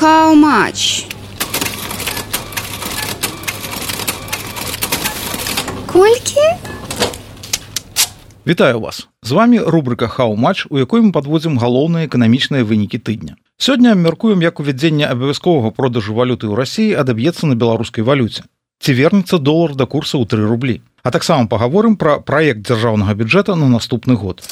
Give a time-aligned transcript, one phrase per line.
[0.00, 1.06] How much?
[5.86, 6.40] Колькі?
[8.46, 9.08] Вітаю вас.
[9.22, 13.36] З вами рубрика хау-матч у якой мы подводзім галоўныя эканамічныя вынікі тыдня.
[13.56, 18.42] Сёння мяркуем як увядзенне абавязковага продажу валюты ў рассіі адаб'ецца на беларускай валюце.
[18.82, 20.82] Ці вернецца долар да курса ў 3 рублі?
[21.04, 24.42] А таксама паговорым пра праект дзяржаўнага бюджэта на наступны год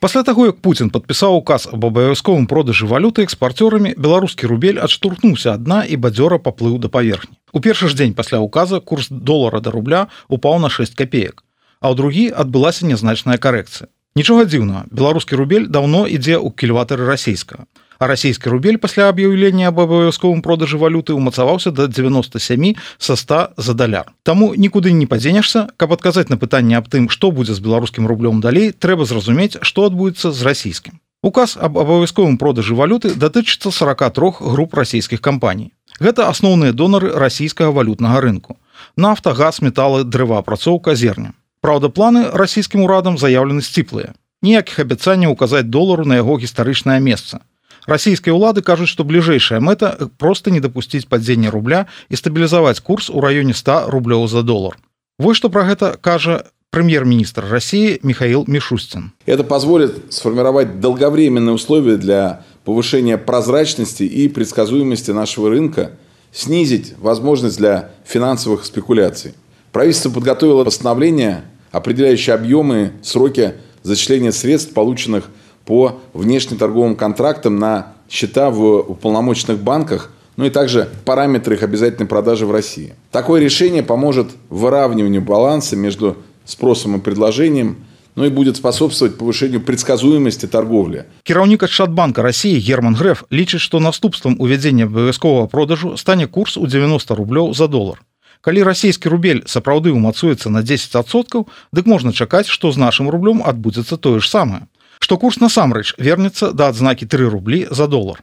[0.00, 5.82] пасля таго як Путін падпісаў указ об абавязковым продажы валюты экспарцёрамі беларускі рубель адштурхнуўся адна
[5.84, 7.36] і бадзёра паплыў да паверхні.
[7.52, 11.42] У першы ж дзень пасля указа курс долара да рубля упаў на 6 копеек
[11.80, 13.88] а ў другі адбылася нязначная карэкцыя.
[14.16, 17.68] Нічога дзіўна беларускі рубель даўно ідзе ў кільватары расійскага
[17.98, 24.12] расійскі рубель пасля аб'яўлення аб абавязковым продажы валюты ўмацаваўся до 97 са 100 за даляр
[24.22, 28.40] Таму нікуды не падзенешся каб адказаць на пытанне аб тым што будзе з беларускім рублём
[28.40, 34.74] далей трэба зразумець што адбудзецца з расійскім указ об абавязковым продажы валюты датычыцца 43 груп
[34.74, 38.58] расійскіх кампаній Гэта асноўныя донары расійскага валютнага рынку.
[38.96, 41.32] Нафта, газ, металы, дрэваапрацоўка зерня.
[41.64, 44.12] Праўда, планы расійскім урадам заяўлены сціплыя.
[44.44, 47.40] Ніякіх абяцанняў указаць долару на яго гістарычнае месца.
[47.87, 53.21] Расійскія ўлады кажуць, што бліжэйшая мэта проста не дапусціць падзення рубля і стабілізаваць курс у
[53.21, 54.77] раёне 100 рублёў за долар.
[55.17, 59.11] Вось што пра гэта кажа премьер-министр России Михаил Мишустин.
[59.25, 65.91] Это позволит сформировать долговременные условия для повышения прозрачности и предсказуемости нашего рынка,
[66.31, 69.33] снизить возможность для финансовых спекуляций.
[69.71, 75.25] Правительство подготовило постановление, определяющее объемы, сроки зачисления средств, полученных
[75.65, 82.45] по внешнеторговым контрактам на счета в уполномоченных банках, ну и также параметры их обязательной продажи
[82.45, 82.95] в России.
[83.11, 90.45] Такое решение поможет выравниванию баланса между спросом и предложением – ну и будет способствовать повышению предсказуемости
[90.45, 91.05] торговли.
[91.23, 97.15] Кіраўнік Шатбанка России Герман Греф лічыць, што наступствам увядзення абавязковага продажу стане курс у 90
[97.15, 98.01] рублёў за долар.
[98.41, 103.97] Калі расійскі рубель сапраўды ўмацуецца на 10соткаў, дык можна чакаць, што з нашым рублём адбудзецца
[103.97, 104.67] тое ж самае.
[104.98, 108.22] Што курс насамрэч вернецца да адзнакі 3 рублі за долар.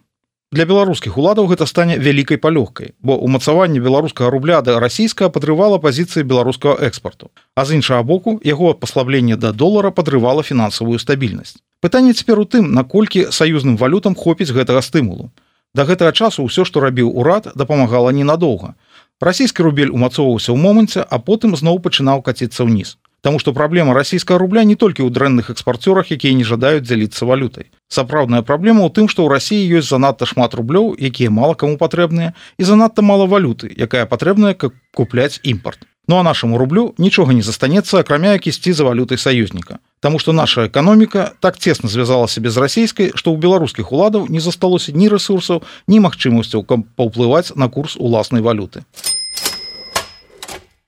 [0.54, 6.22] Для беларускіх уладаў гэта стане вялікай палёгкай, бо ўмацаванне беларускага рубля да расійскага падрывала пазіцыі
[6.30, 7.34] беларускага экспарту.
[7.58, 11.58] А з іншага боку яго паслабленне да долара падрывала фінансавую стабільнасць.
[11.82, 15.34] Пытанне цяпер у тым, наколькі саюзным валютам хопіць гэтага стымулу.
[15.74, 18.78] Да гэтага часу ўсё, што рабіў урад, дапамагала ненадоўга.
[19.18, 23.02] Расійскі рубель умацоўваўся ў моманце, а потым зноў пачынаў каціцца ўніз.
[23.24, 27.72] Таму што праблема расійскага рубля не толькі ў дрэнных экспарцёрах, якія не жадаюць дзяліцца валютай.
[27.88, 32.36] Сапраўдная праблема ў тым, што ў рассіі ёсць занадта шмат рублёў, якія мала каму патрэбныя
[32.60, 35.88] і занадта мала валюты, якая патрэбная каб купляць імпорт.
[36.12, 39.80] Ну а нашаму рублю нічога не застанецца, акрамя як ісці за валютай саюзніка.
[40.04, 44.92] Таму што наша эканоміка так цесна звязалася без расійскай, што ў беларускіх уладаў не засталося
[44.92, 48.84] ні рэсурсаў, ні магчымасцяў паўплываць на курс уласнай валюты.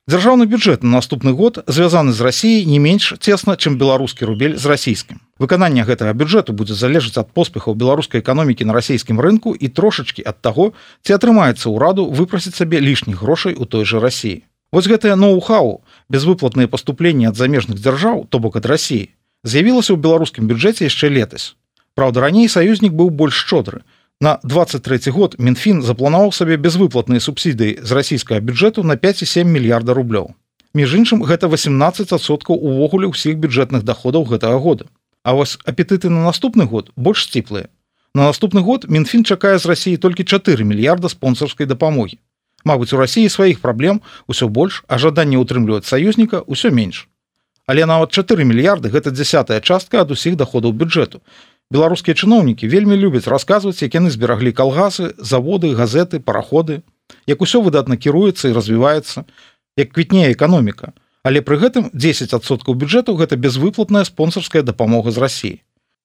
[0.05, 4.69] Дзяржаўны бюджэт на наступны год звязаны з рассіяй не менш цесна, чым беларускі рубель з
[4.69, 5.17] расійскім.
[5.41, 10.37] Выкананне гэтага бюджэту будзе залежаць ад поспехаў беларускай эканомікі на расійскім рынку і трошачкі ад
[10.45, 14.45] таго, ці атрымаецца ўраду выпрасіць сабе лішніх грошай у той жа рассіі.
[14.69, 15.81] Вось гэтае ноу-хау,
[16.13, 19.09] безвыплатныя паступленні ад замежных дзяржаў, то бок ад рассіі,
[19.41, 21.57] з'явілася ў беларускім бюджэце яшчэ летась.
[21.97, 23.81] Праўда, раней саюзнік быў больш шчодры,
[24.21, 30.31] На 23 год Мінфін запланаваў сабе безвыплатныя субсідыі з расійскага бюджэту на 5,7 мільярда рублёў.
[30.71, 34.85] Між іншым гэта 18соткаў увогуле ўсіх бюджэтных доходаў гэтага года.
[35.23, 37.67] А вось апетыты на наступны год больш сціплыя.
[38.15, 42.15] На наступны год Мінфін чакае з рассіі толькі 4 мільярда спонсарскай дапамогі.
[42.63, 43.99] Мабыць, у рассіі сваіх праблем
[44.31, 47.11] усё больш, а жаданне ўтрымліваць саюзніка ўсё менш.
[47.67, 51.19] Але нават 4 мільярды гэта дзясятая частка ад усіх доходаў бюджэту
[51.71, 56.81] беларускія чыноўнікі вельмі любяць расказваць як яны збераглі калгасы заводы газеты параходы
[57.27, 59.25] як усё выдатна кіруецца і развіваецца
[59.77, 60.93] як квітнее эканоміка.
[61.25, 65.57] Але пры гэтым 10соткаў бюджэту гэта безвыплатная спонсорская дапамога з рассіі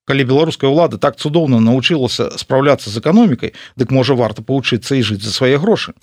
[0.09, 5.21] калі беларуская ўлада так цудоўна навучылася спраўляцца з эканомікай дык можа варта павучыцца і жыць
[5.21, 5.93] за свае грошы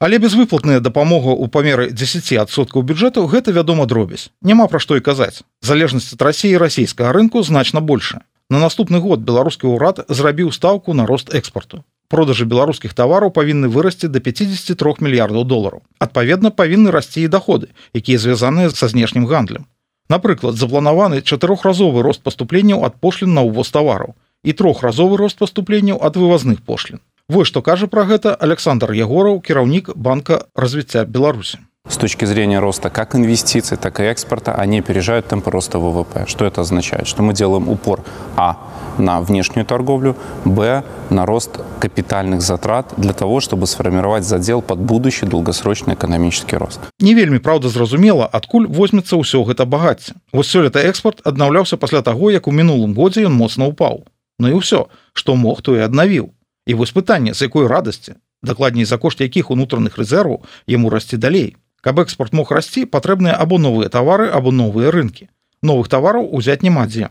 [0.00, 4.30] Але безвыплатная дапамога ў памеры 10соткаў бюджэту гэта вядома дробязь.
[4.40, 5.44] Няма пра што і казаць.
[5.60, 8.24] Залежнасць ад рассіі расійскага рынку значна больше.
[8.48, 11.84] На наступны год беларускі ўрад зрабіў стаўку на рост экспарту.
[12.08, 15.84] Продажы беларускіх тавараў павінны вырасці да 53 мільярдаў долараў.
[16.00, 19.68] Адпаведна павінны расці і доходы, якія звязаныя са знешнім гандлем.
[20.08, 24.16] Напрыклад, запланаваны чатырохразовы рост паступленняў ад пошлін на ўвоз тавараў
[24.48, 27.04] і трохразовы рост паступленняў ад вывазных пошлін.
[27.30, 31.58] Вось што кажа пра гэта Александр Ягораў, кіраўнік банка развіцця Беларусі.
[31.88, 36.26] С точки зрения роста как инвестиций, так и экспорта, они опережают темпы роста ВВП.
[36.26, 37.06] Что это означает?
[37.06, 38.02] Что мы делаем упор,
[38.36, 38.56] а,
[38.98, 45.26] на внешнюю торговлю, б, на рост капитальных затрат для того, чтобы сформировать задел под будущий
[45.26, 46.80] долгосрочный экономический рост.
[46.98, 50.14] Не вельмі праўда зразумела, адкуль возьмецца ўсё гэта багацце.
[50.32, 54.02] Вось сёлета экспорт аднаўляўся пасля таго, як у мінулым годзе ён моцна ўпаў.
[54.40, 56.34] Ну і ўсё, што мог, то і аднавіў.
[56.66, 61.56] І вось пытанне, з якой радасці, дакладней за кошт якіх унутраных рэзерваў яму расці далей.
[61.80, 65.28] Каб экспорт мог расці, патрэбныя або новыя тавары або новыя рынкі.
[65.62, 67.08] Новых тавараў узяць няма дзе.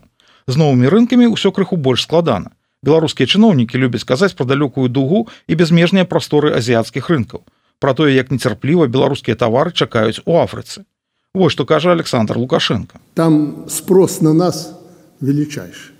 [0.47, 2.53] З новымі рынкамі ўсё крыху больш складана.
[2.81, 7.43] Беларускія чыноўнікі любяць казаць пра далёкую дугу і безмежныя прасторы азіяцкіх рынкаў.
[7.79, 10.85] Пра тое, як нецярпліва беларускія тавары чакаюць у Афрыцы.
[11.33, 12.99] Вось што кажа Александр Лукашенко.
[13.13, 14.73] Там спрос на нас
[15.21, 15.93] величайший.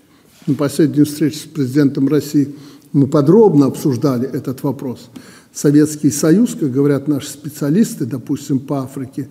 [0.47, 2.55] На последнюю встречу с президентом России
[2.93, 5.09] мы подробно обсуждали этот вопрос.
[5.53, 9.27] Советский Союз, как говорят наши специалисты, допустим, по Африке,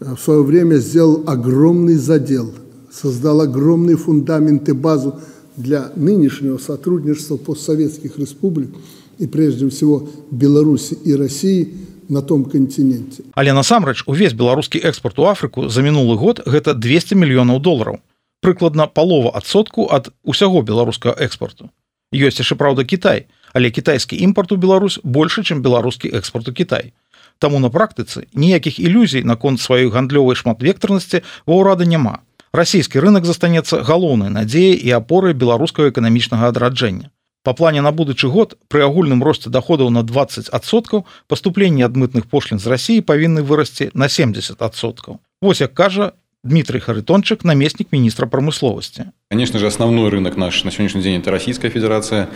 [0.00, 2.52] э, в свое время сделал огромный задел,
[2.92, 5.20] создал огромные фундаменты, базу
[5.56, 8.70] для нынешнего сотрудничества постсоветских республик
[9.18, 11.74] и прежде всего Беларуси и России
[12.08, 13.24] на том континенте.
[13.34, 17.98] Але насамрэч увесь беларускі экспорт у Афрыку за мінулы год гэта 200 мільёнаў долараў.
[18.42, 21.70] Прыкладна палова адсотку ад усяго беларускага экспорту.
[22.14, 26.92] Ёсць яшчэ праўда Кітай, але кітайскі імпорт у Беларусь больше, чым беларускі экспорт у Кітай.
[27.38, 32.22] Таму на практыцы ніякіх ілюзій наконт сваёй гандлёвай шматвектарнасці ва ўрада няма.
[32.52, 37.10] Расійскі рынок застанецца галоўнай надзеяй і апорай беларускага эканамічнага адраджэння.
[37.46, 42.66] Па плане на будучы год пры агульным росце доходаў на 20соткаў паступленні адмытных пошлін з
[42.66, 45.20] рассіі павінны вырасці на 70соткаў.
[45.42, 46.12] Вось як кажа
[46.46, 49.06] Дмитрий Харитончик, наместник министра промысловости.
[49.28, 52.28] Конечно же, основной рынок наш на сегодняшний день– это Российская Федерация.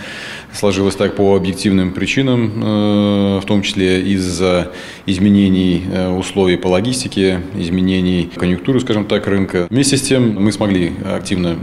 [0.53, 4.73] Сложилось так по объективным причинам, э, в том числе из-за
[5.07, 9.69] изменений э, условий по логистике, изменений конъюнктуры, скажем так, рынка.
[9.71, 11.57] Вместе с тем мы смогли активно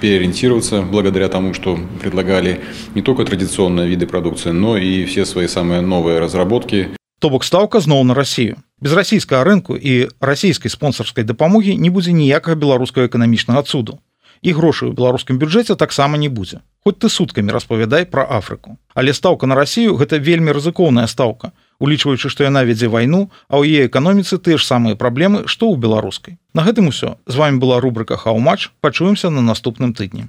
[0.00, 2.60] переориентироваться благодаря тому, что предлагали
[2.96, 6.88] не только традиционные виды продукции, но и все свои самые новые разработки.
[7.18, 8.60] То бок стаўка зноў на Россию.
[8.80, 13.98] Без расійскага рынку і расійскай спонсарскай дапамогі не будзе ніякага беларускага эканамічнага цуду.
[14.42, 16.60] І грошай у беларускім бюджэце таксама не будзе.
[16.84, 18.76] Хоць ты суткамі распавядай пра Афрыку.
[18.94, 23.72] Але стаўка на Расію гэта вельмі рызыкоўная стаўка, улічваючы, што яна вядзе вайну, а ў
[23.72, 26.36] яе эканоміцы тыя ж самыя праблемы, што ў беларускай.
[26.52, 30.28] На гэтым усё з вами была рубрика Хау-матч, пачуемся на наступным тыдні.